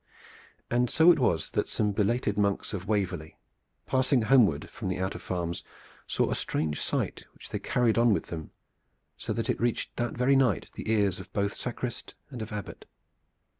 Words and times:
And 0.71 0.89
so 0.89 1.11
it 1.11 1.19
was 1.19 1.51
that 1.51 1.69
some 1.69 1.91
belated 1.91 2.35
monks 2.35 2.73
of 2.73 2.87
Waverley 2.87 3.37
passing 3.85 4.23
homeward 4.23 4.67
from 4.71 4.87
the 4.87 4.97
outer 4.97 5.19
farms 5.19 5.63
saw 6.07 6.31
a 6.31 6.35
strange 6.35 6.81
sight 6.81 7.25
which 7.35 7.51
they 7.51 7.59
carried 7.59 7.99
on 7.99 8.11
with 8.11 8.25
them 8.33 8.49
so 9.15 9.31
that 9.31 9.47
it 9.47 9.61
reached 9.61 9.95
that 9.97 10.17
very 10.17 10.35
night 10.35 10.71
the 10.73 10.91
ears 10.91 11.19
both 11.31 11.51
of 11.51 11.57
sacrist 11.59 12.15
and 12.31 12.41
of 12.41 12.51
Abbot. 12.51 12.85